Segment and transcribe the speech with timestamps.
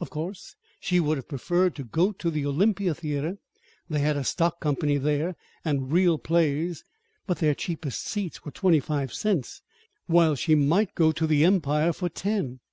[0.00, 3.38] Of course she would have preferred to go to the Olympia Theater.
[3.90, 6.84] They had a stock company there, and real plays.
[7.26, 9.60] But their cheapest seats were twenty five cents,
[10.06, 12.60] while she might go to the Empire for ten.